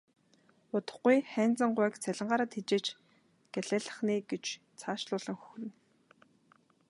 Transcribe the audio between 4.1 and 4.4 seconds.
ээ